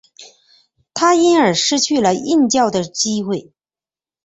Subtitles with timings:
[0.95, 3.51] 他因而失去了任教的机会。